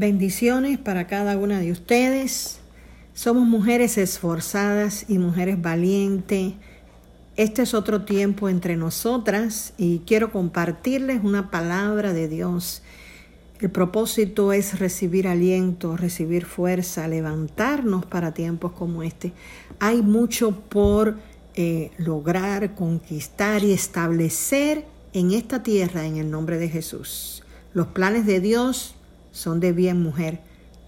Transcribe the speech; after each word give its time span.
Bendiciones 0.00 0.78
para 0.78 1.06
cada 1.06 1.36
una 1.36 1.60
de 1.60 1.72
ustedes. 1.72 2.60
Somos 3.12 3.46
mujeres 3.46 3.98
esforzadas 3.98 5.04
y 5.10 5.18
mujeres 5.18 5.60
valientes. 5.60 6.54
Este 7.36 7.60
es 7.60 7.74
otro 7.74 8.06
tiempo 8.06 8.48
entre 8.48 8.78
nosotras 8.78 9.74
y 9.76 9.98
quiero 10.06 10.32
compartirles 10.32 11.22
una 11.22 11.50
palabra 11.50 12.14
de 12.14 12.28
Dios. 12.28 12.82
El 13.60 13.68
propósito 13.68 14.54
es 14.54 14.78
recibir 14.78 15.28
aliento, 15.28 15.98
recibir 15.98 16.46
fuerza, 16.46 17.06
levantarnos 17.06 18.06
para 18.06 18.32
tiempos 18.32 18.72
como 18.72 19.02
este. 19.02 19.34
Hay 19.80 20.00
mucho 20.00 20.62
por 20.62 21.18
eh, 21.56 21.90
lograr, 21.98 22.74
conquistar 22.74 23.64
y 23.64 23.72
establecer 23.72 24.86
en 25.12 25.32
esta 25.32 25.62
tierra 25.62 26.06
en 26.06 26.16
el 26.16 26.30
nombre 26.30 26.56
de 26.56 26.70
Jesús. 26.70 27.42
Los 27.74 27.88
planes 27.88 28.24
de 28.24 28.40
Dios 28.40 28.96
son 29.32 29.60
de 29.60 29.72
bien 29.72 30.02
mujer. 30.02 30.40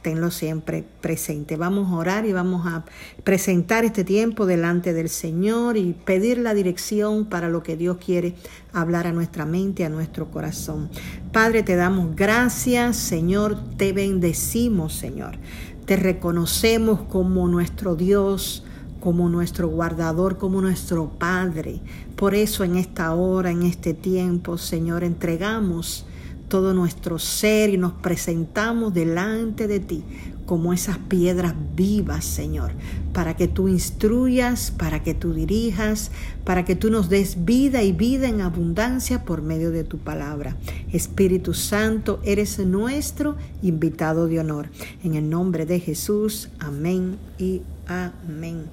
Tenlo 0.03 0.33
siempre 0.33 0.85
presente. 1.01 1.57
Vamos 1.57 1.93
a 1.93 1.95
orar 1.95 2.27
y 2.27 2.33
vamos 2.33 2.67
a 2.67 2.85
presentar 3.23 3.85
este 3.85 4.03
tiempo 4.03 4.47
delante 4.47 4.93
del 4.93 5.09
Señor 5.09 5.77
y 5.77 5.93
pedir 5.93 6.39
la 6.39 6.55
dirección 6.55 7.27
para 7.27 7.49
lo 7.49 7.63
que 7.63 7.77
Dios 7.77 7.99
quiere 8.05 8.35
hablar 8.73 9.07
a 9.07 9.13
nuestra 9.13 9.47
mente, 9.47 9.85
a 9.85 9.89
nuestro 9.89 10.29
corazón. 10.33 10.91
Padre, 11.31 11.63
te 11.63 11.77
damos 11.77 12.17
gracias, 12.17 12.97
Señor, 12.97 13.57
te 13.77 13.93
bendecimos, 13.93 14.93
Señor. 14.93 15.39
Te 15.87 15.95
reconocemos 15.95 17.03
como 17.03 17.47
nuestro 17.47 17.95
Dios, 17.95 18.65
como 18.99 19.29
nuestro 19.29 19.69
guardador, 19.69 20.37
como 20.37 20.61
nuestro 20.61 21.11
Padre. 21.11 21.81
Por 22.17 22.35
eso 22.35 22.65
en 22.65 22.77
esta 22.77 23.15
hora, 23.15 23.53
en 23.53 23.63
este 23.63 23.95
tiempo, 23.95 24.59
Señor, 24.59 25.05
entregamos 25.05 26.07
todo 26.53 26.75
nuestro 26.75 27.19
ser 27.19 27.71
y 27.71 27.79
nos 27.79 27.95
presentamos 27.95 28.93
delante 28.93 29.67
de 29.67 29.81
ti 29.81 30.05
como 30.45 30.75
esas 30.75 30.99
piedras 30.99 31.55
vivas, 31.75 32.27
Señor, 32.27 32.73
para 33.15 33.37
que 33.39 33.49
tú 33.49 33.69
instruyas, 33.69 34.71
para 34.71 35.03
que 35.03 35.15
tú 35.15 35.33
dirijas, 35.33 36.11
para 36.45 36.67
que 36.67 36.77
tú 36.77 36.91
nos 36.91 37.09
des 37.09 37.47
vida 37.47 37.83
y 37.83 37.93
vida 37.93 38.29
en 38.29 38.43
abundancia 38.43 39.25
por 39.25 39.41
medio 39.41 39.71
de 39.71 39.85
tu 39.85 39.97
palabra. 39.97 40.59
Espíritu 40.93 41.55
Santo, 41.55 42.21
eres 42.23 42.59
nuestro 42.59 43.37
invitado 43.63 44.27
de 44.27 44.41
honor. 44.41 44.69
En 45.03 45.15
el 45.15 45.31
nombre 45.31 45.65
de 45.65 45.81
Jesús, 45.81 46.51
amén 46.59 47.17
y 47.39 47.63
amén. 47.87 48.67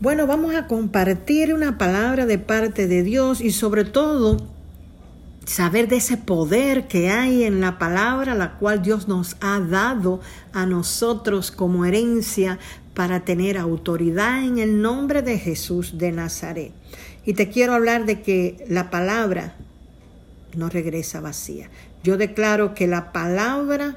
Bueno, 0.00 0.28
vamos 0.28 0.54
a 0.54 0.68
compartir 0.68 1.52
una 1.52 1.78
palabra 1.78 2.26
de 2.26 2.38
parte 2.38 2.86
de 2.86 3.02
Dios 3.02 3.40
y 3.40 3.50
sobre 3.50 3.82
todo 3.82 4.53
saber 5.46 5.88
de 5.88 5.96
ese 5.96 6.16
poder 6.16 6.88
que 6.88 7.10
hay 7.10 7.44
en 7.44 7.60
la 7.60 7.78
palabra, 7.78 8.34
la 8.34 8.56
cual 8.58 8.82
Dios 8.82 9.08
nos 9.08 9.36
ha 9.40 9.60
dado 9.60 10.20
a 10.52 10.66
nosotros 10.66 11.50
como 11.50 11.84
herencia 11.84 12.58
para 12.94 13.24
tener 13.24 13.58
autoridad 13.58 14.44
en 14.44 14.58
el 14.58 14.80
nombre 14.80 15.22
de 15.22 15.38
Jesús 15.38 15.98
de 15.98 16.12
Nazaret. 16.12 16.72
Y 17.26 17.34
te 17.34 17.48
quiero 17.48 17.74
hablar 17.74 18.06
de 18.06 18.22
que 18.22 18.64
la 18.68 18.90
palabra 18.90 19.56
no 20.54 20.68
regresa 20.68 21.20
vacía. 21.20 21.70
Yo 22.02 22.16
declaro 22.16 22.74
que 22.74 22.86
la 22.86 23.12
palabra 23.12 23.96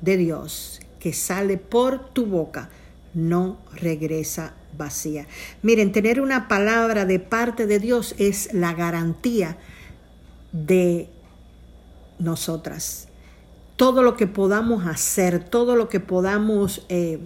de 0.00 0.16
Dios 0.16 0.80
que 0.98 1.12
sale 1.12 1.58
por 1.58 2.10
tu 2.10 2.26
boca 2.26 2.70
no 3.14 3.58
regresa 3.74 4.54
vacía. 4.76 5.26
Miren, 5.62 5.92
tener 5.92 6.20
una 6.20 6.48
palabra 6.48 7.04
de 7.04 7.20
parte 7.20 7.66
de 7.66 7.78
Dios 7.78 8.14
es 8.18 8.52
la 8.52 8.74
garantía 8.74 9.56
de 10.52 11.08
nosotras. 12.18 13.08
Todo 13.76 14.02
lo 14.02 14.16
que 14.16 14.26
podamos 14.26 14.86
hacer, 14.86 15.44
todo 15.44 15.76
lo 15.76 15.88
que 15.88 16.00
podamos 16.00 16.84
eh, 16.88 17.20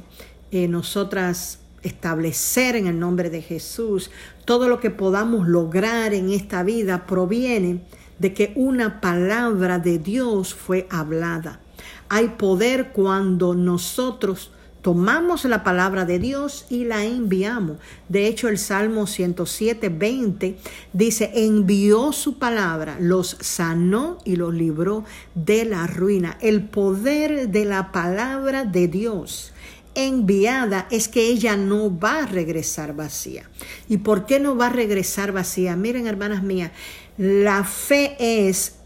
eh, 0.51 0.69
nosotras 0.69 1.61
establecer 1.83 2.77
en 2.77 2.87
el 2.87 2.98
nombre 2.98 3.31
de 3.31 3.43
Jesús, 3.43 4.10
todo 4.44 4.69
lo 4.69 4.81
que 4.81 4.91
podamos 4.91 5.49
lograr 5.49 6.15
en 6.15 6.31
esta 6.31 6.62
vida 6.62 7.06
proviene 7.06 7.81
de 8.19 8.34
que 8.34 8.53
una 8.55 9.00
palabra 9.00 9.78
de 9.78 9.99
Dios 9.99 10.54
fue 10.54 10.87
hablada. 10.91 11.60
Hay 12.09 12.28
poder 12.28 12.93
cuando 12.93 13.54
nosotros 13.54 14.53
tomamos 14.82 15.44
la 15.44 15.62
palabra 15.62 16.04
de 16.04 16.19
Dios 16.19 16.66
y 16.69 16.84
la 16.84 17.04
enviamos. 17.04 17.78
De 18.09 18.26
hecho, 18.26 18.48
el 18.48 18.59
Salmo 18.59 19.06
107, 19.06 19.88
20 19.88 20.59
dice, 20.93 21.31
envió 21.34 22.12
su 22.12 22.38
palabra, 22.38 22.97
los 23.00 23.37
sanó 23.41 24.19
y 24.25 24.37
los 24.37 24.53
libró 24.53 25.04
de 25.34 25.65
la 25.65 25.87
ruina. 25.87 26.37
El 26.41 26.65
poder 26.65 27.48
de 27.48 27.65
la 27.65 27.92
palabra 27.92 28.65
de 28.65 28.88
Dios 28.88 29.53
enviada 29.94 30.87
es 30.91 31.09
que 31.09 31.28
ella 31.28 31.56
no 31.56 31.98
va 31.98 32.21
a 32.21 32.26
regresar 32.26 32.94
vacía. 32.94 33.48
¿Y 33.88 33.98
por 33.98 34.26
qué 34.26 34.41
no 34.41 34.56
va 34.56 34.66
a 34.66 34.71
regresar 34.71 35.32
vacía? 35.32 35.76
Miren, 35.76 36.06
hermanas 36.06 36.42
mías, 36.42 36.72
la 37.19 37.62
fe 37.65 38.16
es 38.19 38.76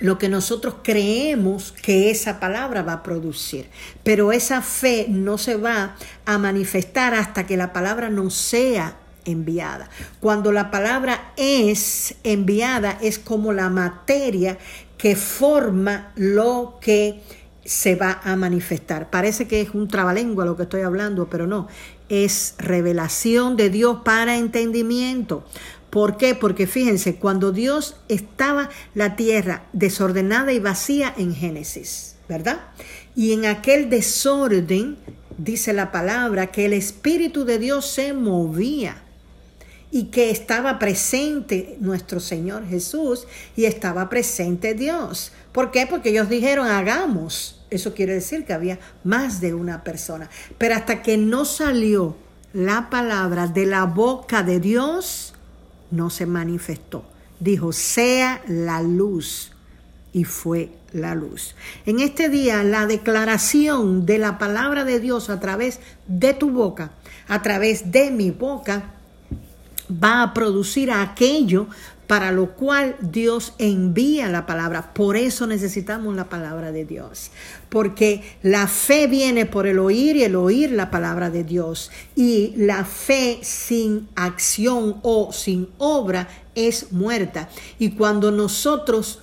lo 0.00 0.18
que 0.18 0.28
nosotros 0.28 0.76
creemos 0.82 1.72
que 1.72 2.10
esa 2.10 2.40
palabra 2.40 2.82
va 2.82 2.94
a 2.94 3.02
producir. 3.02 3.68
Pero 4.02 4.32
esa 4.32 4.62
fe 4.62 5.06
no 5.08 5.38
se 5.38 5.56
va 5.56 5.96
a 6.24 6.38
manifestar 6.38 7.14
hasta 7.14 7.46
que 7.46 7.56
la 7.56 7.72
palabra 7.72 8.10
no 8.10 8.30
sea 8.30 8.98
enviada. 9.24 9.88
Cuando 10.20 10.52
la 10.52 10.70
palabra 10.70 11.32
es 11.36 12.14
enviada 12.22 12.98
es 13.00 13.18
como 13.18 13.52
la 13.52 13.68
materia 13.70 14.58
que 14.98 15.16
forma 15.16 16.12
lo 16.16 16.78
que 16.80 17.22
se 17.64 17.96
va 17.96 18.20
a 18.22 18.36
manifestar. 18.36 19.10
Parece 19.10 19.48
que 19.48 19.60
es 19.60 19.70
un 19.70 19.88
trabalengua 19.88 20.44
lo 20.44 20.56
que 20.56 20.62
estoy 20.62 20.82
hablando, 20.82 21.28
pero 21.28 21.46
no, 21.46 21.66
es 22.08 22.54
revelación 22.58 23.56
de 23.56 23.70
Dios 23.70 23.98
para 24.04 24.36
entendimiento. 24.36 25.44
¿Por 25.96 26.18
qué? 26.18 26.34
Porque 26.34 26.66
fíjense, 26.66 27.16
cuando 27.16 27.52
Dios 27.52 27.96
estaba 28.08 28.68
la 28.92 29.16
tierra 29.16 29.64
desordenada 29.72 30.52
y 30.52 30.58
vacía 30.58 31.14
en 31.16 31.34
Génesis, 31.34 32.16
¿verdad? 32.28 32.60
Y 33.14 33.32
en 33.32 33.46
aquel 33.46 33.88
desorden, 33.88 34.98
dice 35.38 35.72
la 35.72 35.92
palabra, 35.92 36.48
que 36.48 36.66
el 36.66 36.74
Espíritu 36.74 37.46
de 37.46 37.58
Dios 37.58 37.86
se 37.86 38.12
movía 38.12 39.04
y 39.90 40.08
que 40.08 40.28
estaba 40.28 40.78
presente 40.78 41.78
nuestro 41.80 42.20
Señor 42.20 42.68
Jesús 42.68 43.26
y 43.56 43.64
estaba 43.64 44.10
presente 44.10 44.74
Dios. 44.74 45.32
¿Por 45.52 45.70
qué? 45.70 45.86
Porque 45.86 46.10
ellos 46.10 46.28
dijeron, 46.28 46.66
hagamos. 46.66 47.64
Eso 47.70 47.94
quiere 47.94 48.12
decir 48.12 48.44
que 48.44 48.52
había 48.52 48.78
más 49.02 49.40
de 49.40 49.54
una 49.54 49.82
persona. 49.82 50.28
Pero 50.58 50.74
hasta 50.74 51.00
que 51.00 51.16
no 51.16 51.46
salió 51.46 52.18
la 52.52 52.90
palabra 52.90 53.46
de 53.46 53.64
la 53.64 53.84
boca 53.84 54.42
de 54.42 54.60
Dios, 54.60 55.32
no 55.90 56.10
se 56.10 56.26
manifestó. 56.26 57.04
Dijo, 57.40 57.72
sea 57.72 58.42
la 58.48 58.82
luz. 58.82 59.52
Y 60.12 60.24
fue 60.24 60.70
la 60.92 61.14
luz. 61.14 61.54
En 61.84 62.00
este 62.00 62.28
día, 62.30 62.62
la 62.62 62.86
declaración 62.86 64.06
de 64.06 64.18
la 64.18 64.38
palabra 64.38 64.84
de 64.84 64.98
Dios 64.98 65.28
a 65.28 65.40
través 65.40 65.80
de 66.06 66.32
tu 66.32 66.50
boca, 66.50 66.92
a 67.28 67.42
través 67.42 67.92
de 67.92 68.10
mi 68.10 68.30
boca, 68.30 68.94
va 69.90 70.22
a 70.22 70.34
producir 70.34 70.90
aquello 70.90 71.66
para 72.06 72.30
lo 72.32 72.54
cual 72.54 72.96
Dios 73.00 73.54
envía 73.58 74.28
la 74.28 74.46
palabra. 74.46 74.94
Por 74.94 75.16
eso 75.16 75.46
necesitamos 75.46 76.14
la 76.14 76.28
palabra 76.28 76.72
de 76.72 76.84
Dios, 76.84 77.30
porque 77.68 78.22
la 78.42 78.68
fe 78.68 79.06
viene 79.06 79.46
por 79.46 79.66
el 79.66 79.78
oír 79.78 80.16
y 80.16 80.24
el 80.24 80.36
oír 80.36 80.70
la 80.70 80.90
palabra 80.90 81.30
de 81.30 81.44
Dios. 81.44 81.90
Y 82.14 82.54
la 82.56 82.84
fe 82.84 83.38
sin 83.42 84.08
acción 84.14 84.96
o 85.02 85.32
sin 85.32 85.68
obra 85.78 86.28
es 86.54 86.92
muerta. 86.92 87.48
Y 87.78 87.90
cuando 87.90 88.30
nosotros 88.30 89.20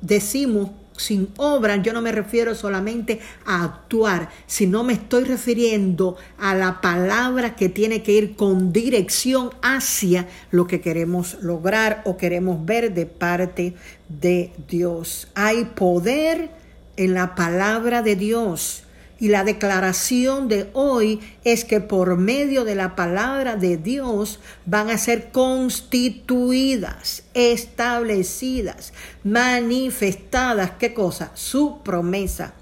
decimos 0.00 0.70
sin 1.00 1.30
obra, 1.36 1.76
yo 1.76 1.92
no 1.92 2.02
me 2.02 2.12
refiero 2.12 2.54
solamente 2.54 3.20
a 3.46 3.64
actuar, 3.64 4.28
sino 4.46 4.84
me 4.84 4.92
estoy 4.92 5.24
refiriendo 5.24 6.16
a 6.38 6.54
la 6.54 6.80
palabra 6.80 7.56
que 7.56 7.68
tiene 7.68 8.02
que 8.02 8.12
ir 8.12 8.36
con 8.36 8.72
dirección 8.72 9.50
hacia 9.62 10.28
lo 10.50 10.66
que 10.66 10.80
queremos 10.80 11.38
lograr 11.40 12.02
o 12.04 12.16
queremos 12.16 12.64
ver 12.64 12.92
de 12.92 13.06
parte 13.06 13.74
de 14.08 14.52
Dios. 14.68 15.28
Hay 15.34 15.64
poder 15.64 16.50
en 16.96 17.14
la 17.14 17.34
palabra 17.34 18.02
de 18.02 18.16
Dios. 18.16 18.84
Y 19.20 19.28
la 19.28 19.44
declaración 19.44 20.48
de 20.48 20.70
hoy 20.72 21.20
es 21.44 21.66
que 21.66 21.82
por 21.82 22.16
medio 22.16 22.64
de 22.64 22.74
la 22.74 22.96
palabra 22.96 23.56
de 23.56 23.76
Dios 23.76 24.40
van 24.64 24.88
a 24.88 24.96
ser 24.96 25.30
constituidas, 25.30 27.24
establecidas, 27.34 28.94
manifestadas. 29.22 30.72
¿Qué 30.78 30.94
cosa? 30.94 31.32
Su 31.34 31.82
promesa. 31.84 32.54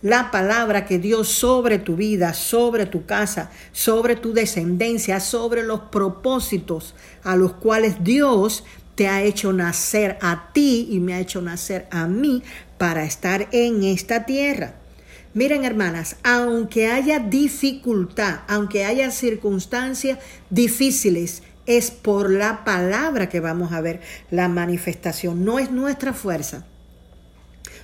La 0.00 0.30
palabra 0.30 0.86
que 0.86 0.98
Dios 0.98 1.28
sobre 1.28 1.78
tu 1.78 1.96
vida, 1.96 2.32
sobre 2.32 2.86
tu 2.86 3.04
casa, 3.04 3.50
sobre 3.72 4.16
tu 4.16 4.32
descendencia, 4.32 5.20
sobre 5.20 5.62
los 5.62 5.80
propósitos 5.80 6.94
a 7.22 7.36
los 7.36 7.52
cuales 7.54 8.02
Dios 8.02 8.64
te 8.94 9.08
ha 9.08 9.22
hecho 9.22 9.52
nacer 9.52 10.16
a 10.22 10.50
ti 10.54 10.88
y 10.90 11.00
me 11.00 11.14
ha 11.14 11.20
hecho 11.20 11.42
nacer 11.42 11.86
a 11.90 12.06
mí 12.06 12.42
para 12.78 13.04
estar 13.04 13.48
en 13.52 13.84
esta 13.84 14.24
tierra. 14.24 14.74
Miren, 15.34 15.64
hermanas, 15.64 16.16
aunque 16.22 16.88
haya 16.88 17.18
dificultad, 17.18 18.40
aunque 18.48 18.84
haya 18.84 19.10
circunstancias 19.10 20.18
difíciles, 20.50 21.42
es 21.66 21.90
por 21.90 22.30
la 22.30 22.64
palabra 22.64 23.28
que 23.28 23.40
vamos 23.40 23.72
a 23.72 23.82
ver 23.82 24.00
la 24.30 24.48
manifestación. 24.48 25.44
No 25.44 25.58
es 25.58 25.70
nuestra 25.70 26.14
fuerza, 26.14 26.64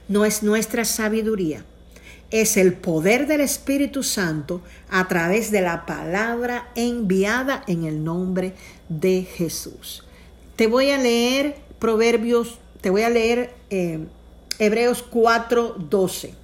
no 0.08 0.24
es 0.24 0.42
nuestra 0.42 0.86
sabiduría, 0.86 1.64
es 2.30 2.56
el 2.56 2.72
poder 2.72 3.26
del 3.26 3.42
Espíritu 3.42 4.02
Santo 4.02 4.62
a 4.88 5.06
través 5.06 5.50
de 5.50 5.60
la 5.60 5.84
palabra 5.84 6.70
enviada 6.74 7.62
en 7.66 7.84
el 7.84 8.02
nombre 8.02 8.54
de 8.88 9.22
Jesús. 9.22 10.04
Te 10.56 10.66
voy 10.66 10.90
a 10.90 10.98
leer 10.98 11.56
Proverbios, 11.78 12.58
te 12.80 12.88
voy 12.88 13.02
a 13.02 13.10
leer 13.10 13.52
eh, 13.68 13.98
Hebreos 14.58 15.04
4:12. 15.10 16.43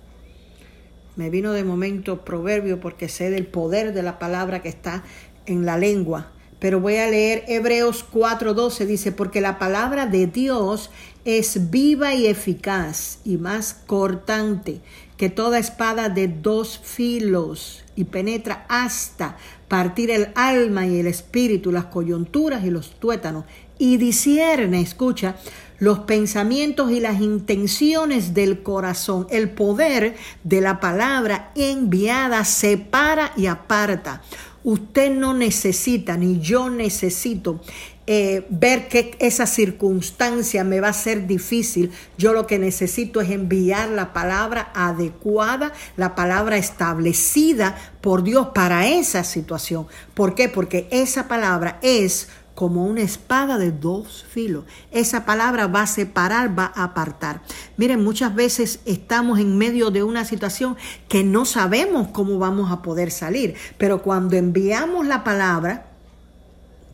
Me 1.21 1.29
vino 1.29 1.53
de 1.53 1.65
momento 1.65 2.25
proverbio 2.25 2.81
porque 2.81 3.11
sé 3.11 3.29
del 3.29 3.47
poder 3.47 3.93
de 3.93 4.03
la 4.03 4.19
palabra 4.19 4.63
que 4.63 4.71
está 4.71 5.05
en 5.45 5.67
la 5.67 5.77
lengua. 5.77 6.33
Pero 6.59 6.81
voy 6.81 6.97
a 6.97 7.11
leer 7.11 7.45
Hebreos 7.47 8.07
4:12, 8.11 8.87
dice, 8.87 9.13
porque 9.13 9.43
la 9.43 9.59
palabra 9.59 10.07
de 10.07 10.27
Dios 10.27 10.91
es 11.27 11.71
viva 11.71 12.15
y 12.15 12.27
eficaz 12.27 13.19
y 13.23 13.37
más 13.37 13.75
cortante 13.75 14.81
que 15.19 15.29
toda 15.29 15.59
espada 15.59 16.09
de 16.09 16.27
dos 16.27 16.81
filos 16.83 17.85
y 17.97 18.05
penetra 18.05 18.65
hasta 18.71 19.37
partir 19.69 20.11
el 20.11 20.29
alma 20.37 20.87
y 20.87 21.01
el 21.01 21.07
espíritu, 21.07 21.71
las 21.71 21.85
coyunturas 21.85 22.65
y 22.65 22.71
los 22.71 22.99
tuétanos, 22.99 23.45
y 23.79 23.99
discierne, 23.99 24.81
escucha, 24.81 25.37
los 25.81 26.01
pensamientos 26.01 26.93
y 26.93 27.01
las 27.01 27.21
intenciones 27.21 28.33
del 28.33 28.63
corazón. 28.63 29.27
El 29.31 29.51
poder 29.51 30.15
de 30.45 30.61
la 30.61 30.79
palabra 30.79 31.51
enviada 31.57 32.45
separa 32.45 33.33
y 33.37 33.47
aparta. 33.47 34.23
Usted 34.63 35.11
no 35.11 35.33
necesita, 35.33 36.19
ni 36.19 36.39
yo 36.39 36.69
necesito 36.69 37.61
eh, 38.07 38.45
ver 38.51 38.89
que 38.89 39.17
esa 39.21 39.47
circunstancia 39.47 40.65
me 40.65 40.81
va 40.81 40.89
a 40.89 40.93
ser 40.93 41.29
difícil. 41.29 41.93
Yo 42.19 42.33
lo 42.33 42.47
que 42.47 42.59
necesito 42.59 43.21
es 43.21 43.31
enviar 43.31 43.89
la 43.89 44.13
palabra 44.13 44.73
adecuada, 44.75 45.73
la 45.97 46.15
palabra 46.15 46.59
establecida 46.59 47.77
por 48.01 48.23
Dios 48.23 48.49
para 48.53 48.89
esa 48.89 49.23
situación. 49.23 49.87
¿Por 50.13 50.35
qué? 50.35 50.49
Porque 50.49 50.89
esa 50.91 51.29
palabra 51.29 51.79
es 51.83 52.29
como 52.61 52.85
una 52.85 53.01
espada 53.01 53.57
de 53.57 53.73
dos 53.73 54.27
filos. 54.29 54.67
Esa 54.91 55.25
palabra 55.25 55.67
va 55.67 55.81
a 55.81 55.87
separar, 55.87 56.59
va 56.59 56.71
a 56.75 56.85
apartar. 56.85 57.41
Miren, 57.79 58.05
muchas 58.05 58.35
veces 58.35 58.81
estamos 58.85 59.39
en 59.39 59.57
medio 59.57 59.91
de 59.91 60.03
una 60.03 60.27
situación 60.27 60.77
que 61.09 61.25
no 61.25 61.47
sabemos 61.47 62.09
cómo 62.09 62.39
vamos 62.39 62.71
a 62.71 62.83
poder 62.83 63.13
salir, 63.13 63.55
pero 63.79 64.03
cuando 64.03 64.37
enviamos 64.37 65.07
la 65.07 65.25
palabra, 65.25 65.87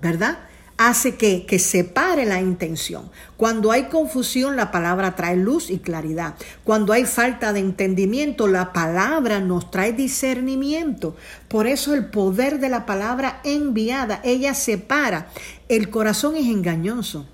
¿verdad? 0.00 0.38
Hace 0.76 1.16
que, 1.16 1.46
que, 1.46 1.58
separe 1.58 2.26
la 2.26 2.40
intención. 2.40 3.10
Cuando 3.36 3.72
hay 3.72 3.84
confusión, 3.84 4.56
la 4.56 4.70
palabra 4.70 5.16
trae 5.16 5.36
luz 5.36 5.70
y 5.70 5.78
claridad. 5.78 6.34
Cuando 6.64 6.92
hay 6.92 7.04
falta 7.04 7.52
de 7.52 7.60
entendimiento, 7.60 8.46
la 8.46 8.72
palabra 8.72 9.40
nos 9.40 9.70
trae 9.70 9.92
discernimiento. 9.92 11.16
Por 11.48 11.66
eso 11.66 11.94
el 11.94 12.06
poder 12.06 12.60
de 12.60 12.68
la 12.68 12.84
palabra 12.86 13.40
enviada, 13.44 14.20
ella 14.22 14.54
separa. 14.54 15.28
El 15.68 15.90
corazón 15.90 16.36
es 16.36 16.46
engañoso. 16.46 17.26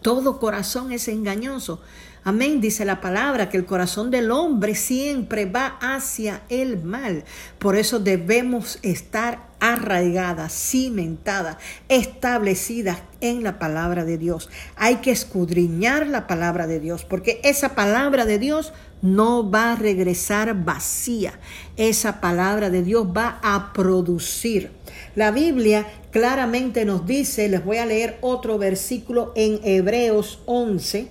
Todo 0.00 0.38
corazón 0.38 0.92
es 0.92 1.08
engañoso. 1.08 1.80
Amén, 2.26 2.62
dice 2.62 2.86
la 2.86 3.02
palabra, 3.02 3.50
que 3.50 3.58
el 3.58 3.66
corazón 3.66 4.10
del 4.10 4.30
hombre 4.30 4.74
siempre 4.74 5.44
va 5.44 5.76
hacia 5.80 6.40
el 6.48 6.82
mal. 6.82 7.24
Por 7.58 7.76
eso 7.76 7.98
debemos 7.98 8.78
estar 8.80 9.53
arraigadas, 9.72 10.52
cimentadas, 10.52 11.56
establecidas 11.88 12.98
en 13.20 13.42
la 13.42 13.58
palabra 13.58 14.04
de 14.04 14.18
Dios. 14.18 14.50
Hay 14.76 14.96
que 14.96 15.10
escudriñar 15.10 16.06
la 16.06 16.26
palabra 16.26 16.66
de 16.66 16.80
Dios, 16.80 17.04
porque 17.04 17.40
esa 17.44 17.74
palabra 17.74 18.26
de 18.26 18.38
Dios 18.38 18.72
no 19.00 19.50
va 19.50 19.72
a 19.72 19.76
regresar 19.76 20.64
vacía. 20.64 21.38
Esa 21.76 22.20
palabra 22.20 22.70
de 22.70 22.82
Dios 22.82 23.06
va 23.06 23.38
a 23.42 23.72
producir. 23.72 24.70
La 25.14 25.30
Biblia 25.30 25.86
claramente 26.10 26.84
nos 26.84 27.06
dice, 27.06 27.48
les 27.48 27.64
voy 27.64 27.78
a 27.78 27.86
leer 27.86 28.18
otro 28.20 28.58
versículo 28.58 29.32
en 29.34 29.60
Hebreos 29.62 30.40
11, 30.46 31.08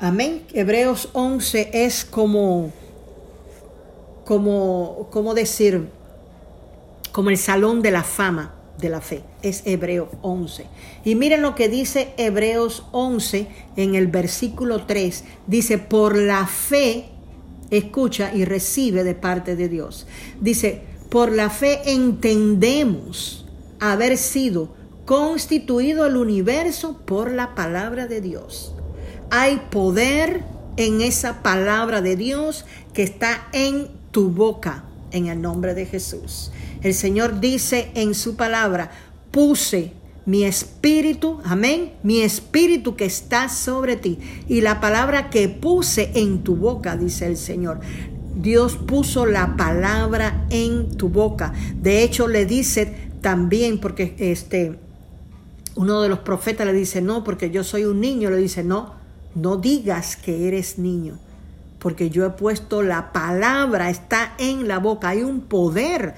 Amén. 0.00 0.42
Hebreos 0.52 1.08
11 1.12 1.70
es 1.72 2.04
como, 2.04 2.72
como, 4.24 5.08
como 5.10 5.34
decir, 5.34 5.88
como 7.14 7.30
el 7.30 7.38
salón 7.38 7.80
de 7.80 7.92
la 7.92 8.02
fama 8.02 8.56
de 8.76 8.88
la 8.88 9.00
fe. 9.00 9.22
Es 9.42 9.62
Hebreos 9.64 10.08
11. 10.22 10.66
Y 11.04 11.14
miren 11.14 11.42
lo 11.42 11.54
que 11.54 11.68
dice 11.68 12.12
Hebreos 12.16 12.86
11 12.90 13.46
en 13.76 13.94
el 13.94 14.08
versículo 14.08 14.84
3. 14.84 15.22
Dice, 15.46 15.78
por 15.78 16.18
la 16.18 16.46
fe, 16.48 17.06
escucha 17.70 18.34
y 18.34 18.44
recibe 18.44 19.04
de 19.04 19.14
parte 19.14 19.54
de 19.54 19.68
Dios. 19.68 20.08
Dice, 20.40 20.82
por 21.08 21.30
la 21.30 21.50
fe 21.50 21.92
entendemos 21.92 23.46
haber 23.78 24.18
sido 24.18 24.74
constituido 25.04 26.06
el 26.06 26.16
universo 26.16 26.98
por 27.06 27.30
la 27.30 27.54
palabra 27.54 28.08
de 28.08 28.20
Dios 28.20 28.74
hay 29.36 29.60
poder 29.68 30.44
en 30.76 31.00
esa 31.00 31.42
palabra 31.42 32.00
de 32.02 32.14
Dios 32.14 32.64
que 32.92 33.02
está 33.02 33.48
en 33.52 33.88
tu 34.12 34.30
boca, 34.30 34.84
en 35.10 35.26
el 35.26 35.42
nombre 35.42 35.74
de 35.74 35.86
Jesús. 35.86 36.52
El 36.84 36.92
Señor 36.92 37.40
dice 37.40 37.90
en 37.94 38.14
su 38.14 38.36
palabra, 38.36 38.90
puse 39.30 39.94
mi 40.26 40.44
espíritu, 40.44 41.40
amén, 41.42 41.94
mi 42.02 42.20
espíritu 42.20 42.94
que 42.94 43.06
está 43.06 43.48
sobre 43.48 43.96
ti. 43.96 44.18
Y 44.48 44.60
la 44.60 44.82
palabra 44.82 45.30
que 45.30 45.48
puse 45.48 46.12
en 46.14 46.44
tu 46.44 46.56
boca, 46.56 46.94
dice 46.98 47.26
el 47.26 47.38
Señor. 47.38 47.80
Dios 48.36 48.76
puso 48.76 49.24
la 49.24 49.56
palabra 49.56 50.46
en 50.50 50.94
tu 50.98 51.08
boca. 51.08 51.54
De 51.80 52.02
hecho, 52.02 52.28
le 52.28 52.44
dice 52.44 53.10
también, 53.22 53.80
porque 53.80 54.14
este, 54.18 54.78
uno 55.76 56.02
de 56.02 56.10
los 56.10 56.18
profetas 56.18 56.66
le 56.66 56.74
dice, 56.74 57.00
no, 57.00 57.24
porque 57.24 57.50
yo 57.50 57.64
soy 57.64 57.86
un 57.86 57.98
niño, 57.98 58.28
le 58.28 58.36
dice, 58.36 58.62
no, 58.62 58.92
no 59.34 59.56
digas 59.56 60.16
que 60.16 60.48
eres 60.48 60.78
niño, 60.78 61.18
porque 61.78 62.10
yo 62.10 62.26
he 62.26 62.30
puesto 62.30 62.82
la 62.82 63.10
palabra, 63.10 63.88
está 63.88 64.34
en 64.36 64.68
la 64.68 64.78
boca, 64.80 65.08
hay 65.08 65.22
un 65.22 65.40
poder 65.40 66.14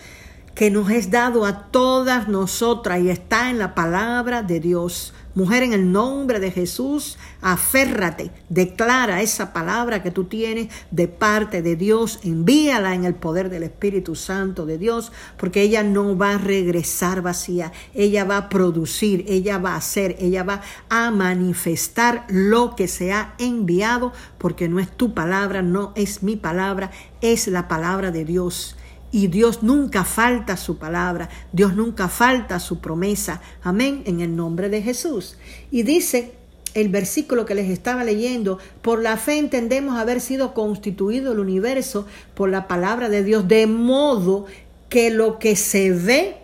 que 0.57 0.71
nos 0.71 0.91
es 0.91 1.11
dado 1.11 1.45
a 1.45 1.71
todas 1.71 2.29
nosotras 2.29 3.01
y 3.01 3.11
está 3.11 3.51
en 3.51 3.59
la 3.59 3.75
palabra 3.75 4.43
de 4.43 4.59
Dios. 4.59 5.13
Mujer, 5.35 5.63
en 5.63 5.75
el 5.75 5.93
nombre 5.93 6.41
de 6.41 6.51
Jesús, 6.51 7.19
aférrate, 7.43 8.31
declara 8.49 9.21
esa 9.21 9.53
palabra 9.53 10.03
que 10.03 10.11
tú 10.11 10.25
tienes 10.25 10.69
de 10.91 11.09
parte 11.09 11.61
de 11.61 11.77
Dios, 11.77 12.21
envíala 12.23 12.95
en 12.95 13.05
el 13.05 13.15
poder 13.15 13.51
del 13.51 13.65
Espíritu 13.65 14.15
Santo 14.15 14.65
de 14.65 14.79
Dios, 14.79 15.13
porque 15.37 15.61
ella 15.61 15.83
no 15.83 16.17
va 16.17 16.33
a 16.33 16.39
regresar 16.39 17.21
vacía, 17.21 17.71
ella 17.93 18.25
va 18.25 18.39
a 18.39 18.49
producir, 18.49 19.27
ella 19.29 19.59
va 19.59 19.75
a 19.75 19.77
hacer, 19.77 20.17
ella 20.21 20.43
va 20.43 20.63
a 20.89 21.11
manifestar 21.11 22.25
lo 22.31 22.75
que 22.75 22.89
se 22.89 23.13
ha 23.13 23.35
enviado, 23.37 24.15
porque 24.39 24.71
no 24.71 24.81
es 24.81 24.91
tu 24.91 25.13
palabra, 25.13 25.61
no 25.61 25.93
es 25.97 26.23
mi 26.23 26.37
palabra, 26.37 26.93
es 27.21 27.47
la 27.47 27.69
palabra 27.69 28.11
de 28.11 28.25
Dios. 28.25 28.75
Y 29.16 29.28
Dios 29.28 29.62
nunca 29.62 30.04
falta 30.04 30.58
su 30.58 30.76
palabra, 30.76 31.30
Dios 31.50 31.75
nunca 31.75 32.06
falta 32.06 32.61
su 32.61 32.80
promesa. 32.80 33.40
Amén, 33.62 34.02
en 34.04 34.20
el 34.20 34.37
nombre 34.37 34.68
de 34.68 34.82
Jesús. 34.82 35.38
Y 35.70 35.85
dice 35.85 36.32
el 36.75 36.90
versículo 36.90 37.46
que 37.46 37.54
les 37.54 37.70
estaba 37.70 38.04
leyendo, 38.04 38.58
por 38.82 39.00
la 39.00 39.16
fe 39.16 39.38
entendemos 39.38 39.99
haber 39.99 40.20
sido 40.20 40.52
constituido 40.52 41.32
el 41.32 41.38
universo 41.38 42.06
por 42.35 42.50
la 42.50 42.68
palabra 42.68 43.08
de 43.08 43.25
Dios, 43.25 43.49
de 43.49 43.66
modo 43.66 44.44
que 44.90 45.08
lo 45.08 45.38
que 45.38 45.56
se 45.56 45.92
ve, 45.92 46.37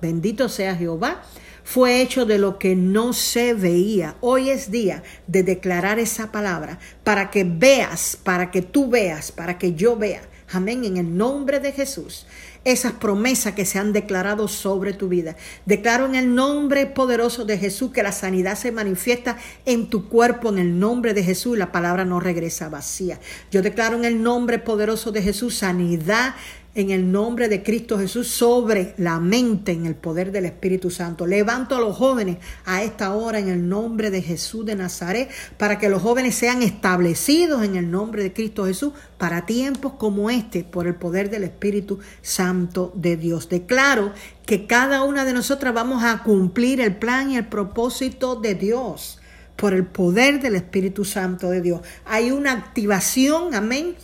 bendito 0.00 0.48
sea 0.48 0.76
Jehová, 0.76 1.24
fue 1.64 2.02
hecho 2.02 2.24
de 2.24 2.38
lo 2.38 2.60
que 2.60 2.76
no 2.76 3.14
se 3.14 3.52
veía. 3.52 4.14
Hoy 4.20 4.50
es 4.50 4.70
día 4.70 5.02
de 5.26 5.42
declarar 5.42 5.98
esa 5.98 6.30
palabra 6.30 6.78
para 7.02 7.32
que 7.32 7.42
veas, 7.42 8.16
para 8.22 8.52
que 8.52 8.62
tú 8.62 8.88
veas, 8.88 9.32
para 9.32 9.58
que 9.58 9.74
yo 9.74 9.96
vea 9.96 10.22
Amén, 10.52 10.84
en 10.84 10.96
el 10.96 11.16
nombre 11.16 11.58
de 11.58 11.72
Jesús. 11.72 12.26
esas 12.64 12.94
promesas 12.94 13.54
que 13.54 13.64
se 13.64 13.78
han 13.78 13.92
declarado 13.92 14.48
sobre 14.48 14.92
tu 14.92 15.08
vida. 15.08 15.36
Declaro 15.66 16.04
en 16.04 16.16
el 16.16 16.34
nombre 16.34 16.86
poderoso 16.86 17.44
de 17.44 17.58
Jesús 17.58 17.92
que 17.92 18.02
la 18.02 18.10
sanidad 18.10 18.56
se 18.56 18.72
manifiesta 18.72 19.36
en 19.66 19.88
tu 19.88 20.08
cuerpo 20.08 20.48
en 20.48 20.58
el 20.58 20.78
nombre 20.80 21.14
de 21.14 21.22
Jesús. 21.22 21.56
La 21.56 21.70
palabra 21.70 22.04
no 22.04 22.18
regresa 22.18 22.68
vacía. 22.68 23.20
Yo 23.52 23.62
declaro 23.62 23.96
en 23.96 24.04
el 24.04 24.20
nombre 24.20 24.58
poderoso 24.58 25.12
de 25.12 25.22
Jesús 25.22 25.58
sanidad 25.58 26.34
en 26.76 26.90
el 26.90 27.10
nombre 27.10 27.48
de 27.48 27.62
Cristo 27.62 27.98
Jesús 27.98 28.28
sobre 28.28 28.94
la 28.98 29.18
mente 29.18 29.72
en 29.72 29.86
el 29.86 29.94
poder 29.94 30.30
del 30.30 30.44
Espíritu 30.44 30.90
Santo. 30.90 31.26
Levanto 31.26 31.74
a 31.74 31.80
los 31.80 31.96
jóvenes 31.96 32.36
a 32.66 32.82
esta 32.82 33.14
hora 33.14 33.38
en 33.38 33.48
el 33.48 33.66
nombre 33.66 34.10
de 34.10 34.20
Jesús 34.20 34.66
de 34.66 34.76
Nazaret 34.76 35.30
para 35.56 35.78
que 35.78 35.88
los 35.88 36.02
jóvenes 36.02 36.34
sean 36.34 36.62
establecidos 36.62 37.64
en 37.64 37.76
el 37.76 37.90
nombre 37.90 38.22
de 38.22 38.34
Cristo 38.34 38.66
Jesús 38.66 38.92
para 39.16 39.46
tiempos 39.46 39.94
como 39.94 40.28
este 40.28 40.64
por 40.64 40.86
el 40.86 40.96
poder 40.96 41.30
del 41.30 41.44
Espíritu 41.44 41.98
Santo 42.20 42.92
de 42.94 43.16
Dios. 43.16 43.48
Declaro 43.48 44.12
que 44.44 44.66
cada 44.66 45.02
una 45.02 45.24
de 45.24 45.32
nosotras 45.32 45.72
vamos 45.72 46.04
a 46.04 46.22
cumplir 46.22 46.82
el 46.82 46.94
plan 46.96 47.30
y 47.30 47.38
el 47.38 47.46
propósito 47.46 48.36
de 48.36 48.54
Dios 48.54 49.18
por 49.56 49.72
el 49.72 49.86
poder 49.86 50.42
del 50.42 50.56
Espíritu 50.56 51.06
Santo 51.06 51.48
de 51.48 51.62
Dios. 51.62 51.80
Hay 52.04 52.32
una 52.32 52.52
activación, 52.52 53.54
amén, 53.54 53.96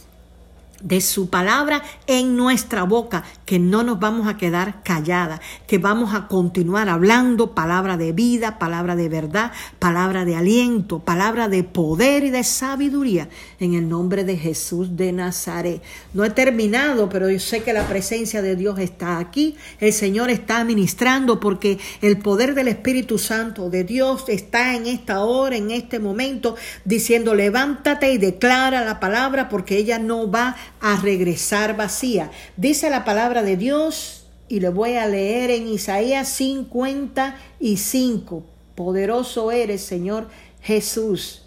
de 0.82 1.00
su 1.00 1.30
palabra 1.30 1.82
en 2.06 2.36
nuestra 2.36 2.82
boca, 2.82 3.24
que 3.46 3.58
no 3.58 3.82
nos 3.82 4.00
vamos 4.00 4.28
a 4.28 4.36
quedar 4.36 4.82
calladas, 4.82 5.40
que 5.66 5.78
vamos 5.78 6.14
a 6.14 6.28
continuar 6.28 6.88
hablando 6.88 7.54
palabra 7.54 7.96
de 7.96 8.12
vida, 8.12 8.58
palabra 8.58 8.96
de 8.96 9.08
verdad, 9.08 9.52
palabra 9.78 10.24
de 10.24 10.36
aliento, 10.36 10.98
palabra 10.98 11.48
de 11.48 11.64
poder 11.64 12.24
y 12.24 12.30
de 12.30 12.44
sabiduría 12.44 13.28
en 13.60 13.74
el 13.74 13.88
nombre 13.88 14.24
de 14.24 14.36
Jesús 14.36 14.96
de 14.96 15.12
Nazaret. 15.12 15.82
No 16.14 16.24
he 16.24 16.30
terminado, 16.30 17.08
pero 17.08 17.30
yo 17.30 17.38
sé 17.38 17.62
que 17.62 17.72
la 17.72 17.86
presencia 17.86 18.42
de 18.42 18.56
Dios 18.56 18.78
está 18.78 19.18
aquí, 19.18 19.56
el 19.80 19.92
Señor 19.92 20.30
está 20.30 20.64
ministrando 20.64 21.40
porque 21.40 21.78
el 22.00 22.18
poder 22.18 22.54
del 22.54 22.68
Espíritu 22.68 23.18
Santo 23.18 23.70
de 23.70 23.84
Dios 23.84 24.24
está 24.28 24.74
en 24.74 24.86
esta 24.86 25.20
hora, 25.20 25.56
en 25.56 25.70
este 25.70 25.98
momento, 25.98 26.56
diciendo 26.84 27.34
levántate 27.34 28.12
y 28.12 28.18
declara 28.18 28.84
la 28.84 29.00
palabra 29.00 29.48
porque 29.48 29.76
ella 29.76 29.98
no 29.98 30.30
va 30.30 30.48
a 30.48 30.56
regresar 31.00 31.76
vacía. 31.76 32.30
Dice 32.56 32.90
la 32.90 33.04
palabra 33.04 33.42
de 33.42 33.56
Dios 33.56 34.26
y 34.48 34.60
le 34.60 34.68
voy 34.68 34.94
a 34.94 35.06
leer 35.06 35.50
en 35.50 35.68
Isaías 35.68 36.28
55. 36.28 38.42
Poderoso 38.74 39.52
eres, 39.52 39.82
Señor 39.82 40.28
Jesús. 40.60 41.42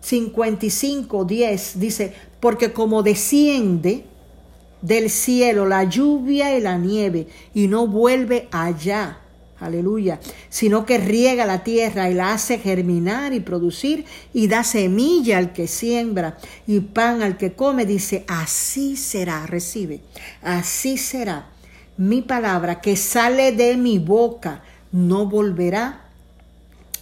55, 0.00 1.24
10 1.24 1.80
dice, 1.80 2.14
porque 2.40 2.72
como 2.72 3.02
desciende 3.02 4.04
del 4.80 5.10
cielo 5.10 5.66
la 5.66 5.84
lluvia 5.84 6.56
y 6.56 6.60
la 6.60 6.78
nieve 6.78 7.26
y 7.54 7.66
no 7.66 7.86
vuelve 7.86 8.48
allá 8.52 9.18
aleluya, 9.60 10.20
sino 10.48 10.84
que 10.84 10.98
riega 10.98 11.46
la 11.46 11.64
tierra 11.64 12.10
y 12.10 12.14
la 12.14 12.32
hace 12.32 12.58
germinar 12.58 13.32
y 13.32 13.40
producir 13.40 14.04
y 14.32 14.48
da 14.48 14.64
semilla 14.64 15.38
al 15.38 15.52
que 15.52 15.66
siembra 15.66 16.36
y 16.66 16.80
pan 16.80 17.22
al 17.22 17.36
que 17.36 17.52
come, 17.52 17.86
dice, 17.86 18.24
así 18.28 18.96
será, 18.96 19.46
recibe, 19.46 20.00
así 20.42 20.98
será. 20.98 21.50
Mi 21.96 22.20
palabra 22.20 22.80
que 22.80 22.96
sale 22.96 23.52
de 23.52 23.76
mi 23.76 23.98
boca, 23.98 24.62
no 24.92 25.26
volverá 25.26 26.04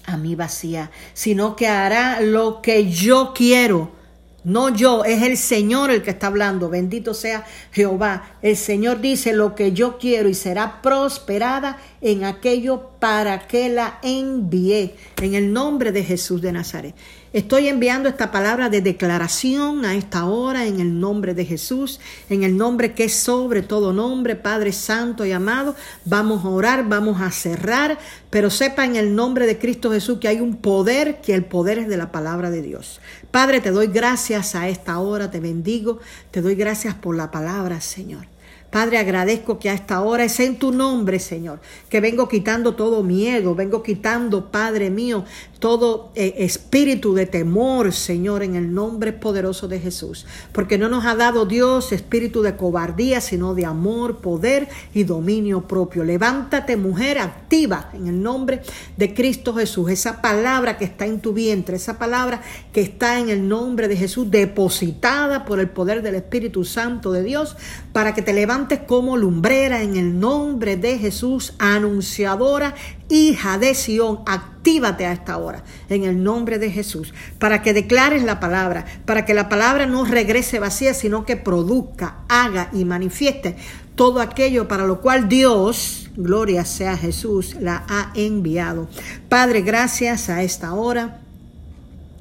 a 0.06 0.16
mí 0.16 0.34
vacía, 0.34 0.90
sino 1.14 1.56
que 1.56 1.66
hará 1.66 2.20
lo 2.20 2.62
que 2.62 2.90
yo 2.90 3.32
quiero 3.34 4.03
no 4.44 4.68
yo, 4.68 5.04
es 5.04 5.22
el 5.22 5.38
Señor 5.38 5.90
el 5.90 6.02
que 6.02 6.10
está 6.10 6.26
hablando. 6.26 6.68
Bendito 6.68 7.14
sea 7.14 7.44
Jehová. 7.72 8.36
El 8.42 8.56
Señor 8.56 9.00
dice 9.00 9.32
lo 9.32 9.54
que 9.54 9.72
yo 9.72 9.98
quiero 9.98 10.28
y 10.28 10.34
será 10.34 10.82
prosperada 10.82 11.78
en 12.02 12.24
aquello 12.24 12.90
para 13.00 13.46
que 13.48 13.70
la 13.70 13.98
envié. 14.02 14.96
En 15.22 15.34
el 15.34 15.52
nombre 15.52 15.92
de 15.92 16.04
Jesús 16.04 16.42
de 16.42 16.52
Nazaret. 16.52 16.94
Estoy 17.34 17.66
enviando 17.66 18.08
esta 18.08 18.30
palabra 18.30 18.68
de 18.68 18.80
declaración 18.80 19.84
a 19.84 19.96
esta 19.96 20.26
hora 20.26 20.66
en 20.66 20.78
el 20.78 21.00
nombre 21.00 21.34
de 21.34 21.44
Jesús, 21.44 21.98
en 22.30 22.44
el 22.44 22.56
nombre 22.56 22.94
que 22.94 23.04
es 23.04 23.16
sobre 23.16 23.62
todo 23.62 23.92
nombre, 23.92 24.36
Padre 24.36 24.70
Santo 24.70 25.26
y 25.26 25.32
amado. 25.32 25.74
Vamos 26.04 26.44
a 26.44 26.48
orar, 26.48 26.88
vamos 26.88 27.20
a 27.20 27.32
cerrar, 27.32 27.98
pero 28.30 28.50
sepa 28.50 28.84
en 28.84 28.94
el 28.94 29.16
nombre 29.16 29.46
de 29.46 29.58
Cristo 29.58 29.90
Jesús 29.90 30.18
que 30.20 30.28
hay 30.28 30.40
un 30.40 30.58
poder, 30.58 31.20
que 31.22 31.34
el 31.34 31.44
poder 31.44 31.78
es 31.78 31.88
de 31.88 31.96
la 31.96 32.12
palabra 32.12 32.50
de 32.50 32.62
Dios. 32.62 33.00
Padre, 33.34 33.60
te 33.60 33.72
doy 33.72 33.88
gracias 33.88 34.54
a 34.54 34.68
esta 34.68 35.00
hora, 35.00 35.28
te 35.28 35.40
bendigo, 35.40 35.98
te 36.30 36.40
doy 36.40 36.54
gracias 36.54 36.94
por 36.94 37.16
la 37.16 37.32
palabra, 37.32 37.80
Señor. 37.80 38.26
Padre, 38.74 38.98
agradezco 38.98 39.60
que 39.60 39.70
a 39.70 39.74
esta 39.74 40.00
hora 40.00 40.24
es 40.24 40.40
en 40.40 40.58
tu 40.58 40.72
nombre, 40.72 41.20
Señor, 41.20 41.60
que 41.88 42.00
vengo 42.00 42.26
quitando 42.26 42.74
todo 42.74 43.04
miedo, 43.04 43.54
vengo 43.54 43.84
quitando, 43.84 44.50
Padre 44.50 44.90
mío, 44.90 45.24
todo 45.60 46.10
eh, 46.16 46.34
espíritu 46.38 47.14
de 47.14 47.26
temor, 47.26 47.92
Señor, 47.92 48.42
en 48.42 48.56
el 48.56 48.74
nombre 48.74 49.12
poderoso 49.12 49.68
de 49.68 49.78
Jesús. 49.78 50.26
Porque 50.50 50.76
no 50.76 50.88
nos 50.88 51.06
ha 51.06 51.14
dado 51.14 51.46
Dios 51.46 51.92
espíritu 51.92 52.42
de 52.42 52.56
cobardía, 52.56 53.20
sino 53.20 53.54
de 53.54 53.64
amor, 53.64 54.18
poder 54.18 54.68
y 54.92 55.04
dominio 55.04 55.68
propio. 55.68 56.02
Levántate, 56.02 56.76
mujer, 56.76 57.20
activa 57.20 57.90
en 57.94 58.08
el 58.08 58.20
nombre 58.20 58.60
de 58.96 59.14
Cristo 59.14 59.54
Jesús. 59.54 59.88
Esa 59.88 60.20
palabra 60.20 60.78
que 60.78 60.84
está 60.84 61.06
en 61.06 61.20
tu 61.20 61.32
vientre, 61.32 61.76
esa 61.76 61.96
palabra 61.96 62.42
que 62.72 62.80
está 62.80 63.20
en 63.20 63.28
el 63.28 63.46
nombre 63.46 63.86
de 63.86 63.96
Jesús, 63.96 64.32
depositada 64.32 65.44
por 65.44 65.60
el 65.60 65.70
poder 65.70 66.02
del 66.02 66.16
Espíritu 66.16 66.64
Santo 66.64 67.12
de 67.12 67.22
Dios, 67.22 67.56
para 67.92 68.14
que 68.14 68.20
te 68.20 68.32
levantes 68.32 68.63
como 68.86 69.16
lumbrera 69.16 69.82
en 69.82 69.96
el 69.96 70.18
nombre 70.18 70.76
de 70.76 70.98
Jesús, 70.98 71.54
anunciadora, 71.58 72.74
hija 73.08 73.58
de 73.58 73.74
Sión, 73.74 74.20
actívate 74.26 75.06
a 75.06 75.12
esta 75.12 75.36
hora 75.38 75.62
en 75.88 76.04
el 76.04 76.22
nombre 76.22 76.58
de 76.58 76.70
Jesús, 76.70 77.14
para 77.38 77.62
que 77.62 77.72
declares 77.72 78.24
la 78.24 78.40
palabra, 78.40 78.84
para 79.04 79.24
que 79.24 79.34
la 79.34 79.48
palabra 79.48 79.86
no 79.86 80.04
regrese 80.04 80.58
vacía, 80.58 80.94
sino 80.94 81.24
que 81.24 81.36
produzca, 81.36 82.24
haga 82.28 82.70
y 82.72 82.84
manifieste 82.84 83.56
todo 83.94 84.20
aquello 84.20 84.66
para 84.66 84.86
lo 84.86 85.00
cual 85.00 85.28
Dios, 85.28 86.10
gloria 86.16 86.64
sea 86.64 86.96
Jesús, 86.96 87.56
la 87.60 87.84
ha 87.88 88.10
enviado. 88.14 88.88
Padre, 89.28 89.62
gracias 89.62 90.28
a 90.28 90.42
esta 90.42 90.74
hora. 90.74 91.23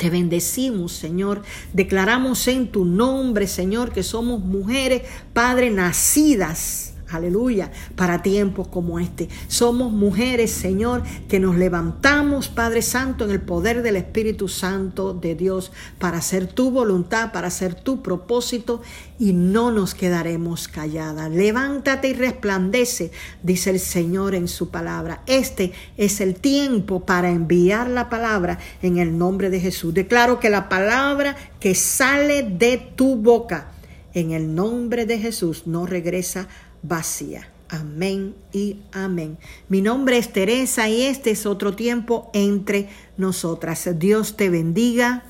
Te 0.03 0.09
bendecimos, 0.09 0.91
Señor. 0.91 1.43
Declaramos 1.71 2.49
en 2.49 2.67
tu 2.67 2.83
nombre, 2.83 3.47
Señor, 3.47 3.93
que 3.93 4.03
somos 4.03 4.43
mujeres, 4.43 5.03
Padre, 5.31 5.69
nacidas 5.69 6.92
aleluya, 7.13 7.71
para 7.95 8.21
tiempos 8.21 8.67
como 8.67 8.99
este. 8.99 9.29
Somos 9.47 9.91
mujeres, 9.91 10.51
Señor, 10.51 11.03
que 11.27 11.39
nos 11.39 11.55
levantamos, 11.55 12.49
Padre 12.49 12.81
Santo, 12.81 13.25
en 13.25 13.31
el 13.31 13.41
poder 13.41 13.81
del 13.81 13.95
Espíritu 13.95 14.47
Santo 14.47 15.13
de 15.13 15.35
Dios, 15.35 15.71
para 15.99 16.17
hacer 16.17 16.47
tu 16.47 16.71
voluntad, 16.71 17.31
para 17.31 17.47
hacer 17.47 17.75
tu 17.75 18.01
propósito, 18.01 18.81
y 19.19 19.33
no 19.33 19.71
nos 19.71 19.95
quedaremos 19.95 20.67
calladas. 20.67 21.31
Levántate 21.31 22.09
y 22.09 22.13
resplandece, 22.13 23.11
dice 23.41 23.69
el 23.69 23.79
Señor 23.79 24.35
en 24.35 24.47
su 24.47 24.69
palabra. 24.69 25.23
Este 25.27 25.71
es 25.97 26.19
el 26.19 26.35
tiempo 26.35 27.05
para 27.05 27.29
enviar 27.29 27.89
la 27.89 28.09
palabra 28.09 28.59
en 28.81 28.97
el 28.97 29.17
nombre 29.17 29.49
de 29.49 29.59
Jesús. 29.59 29.93
Declaro 29.93 30.39
que 30.39 30.49
la 30.49 30.67
palabra 30.69 31.35
que 31.59 31.75
sale 31.75 32.43
de 32.43 32.77
tu 32.77 33.15
boca, 33.15 33.71
en 34.13 34.31
el 34.31 34.53
nombre 34.53 35.05
de 35.05 35.19
Jesús, 35.19 35.63
no 35.65 35.85
regresa 35.85 36.47
vacía. 36.83 37.49
Amén 37.69 38.35
y 38.51 38.77
amén. 38.91 39.37
Mi 39.67 39.81
nombre 39.81 40.17
es 40.17 40.31
Teresa 40.31 40.89
y 40.89 41.01
este 41.01 41.31
es 41.31 41.47
otro 41.47 41.75
tiempo 41.75 42.29
entre 42.33 42.89
nosotras. 43.17 43.89
Dios 43.97 44.37
te 44.37 44.49
bendiga. 44.49 45.23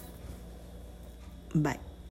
Bye. 1.54 1.93